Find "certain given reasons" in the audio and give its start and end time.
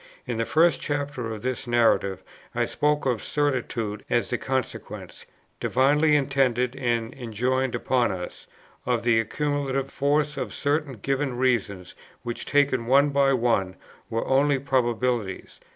10.55-11.93